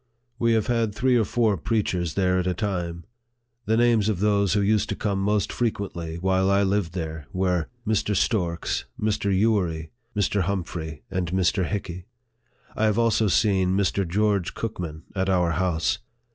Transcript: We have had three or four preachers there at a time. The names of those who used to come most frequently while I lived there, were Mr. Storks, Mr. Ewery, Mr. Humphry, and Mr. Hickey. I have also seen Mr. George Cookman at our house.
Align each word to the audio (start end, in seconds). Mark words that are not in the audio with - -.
We 0.39 0.53
have 0.53 0.65
had 0.65 0.95
three 0.95 1.15
or 1.15 1.25
four 1.25 1.57
preachers 1.57 2.15
there 2.15 2.39
at 2.39 2.47
a 2.47 2.55
time. 2.55 3.05
The 3.67 3.77
names 3.77 4.09
of 4.09 4.19
those 4.19 4.53
who 4.53 4.61
used 4.61 4.89
to 4.89 4.95
come 4.95 5.21
most 5.21 5.53
frequently 5.53 6.15
while 6.15 6.49
I 6.49 6.63
lived 6.63 6.93
there, 6.93 7.27
were 7.31 7.69
Mr. 7.85 8.15
Storks, 8.15 8.85
Mr. 8.99 9.31
Ewery, 9.31 9.91
Mr. 10.15 10.41
Humphry, 10.41 11.03
and 11.11 11.29
Mr. 11.31 11.67
Hickey. 11.67 12.07
I 12.75 12.85
have 12.85 12.97
also 12.97 13.27
seen 13.27 13.77
Mr. 13.77 14.07
George 14.07 14.55
Cookman 14.55 15.03
at 15.15 15.29
our 15.29 15.51
house. 15.51 15.99